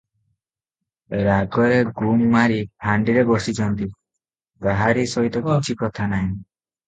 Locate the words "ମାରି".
2.31-2.55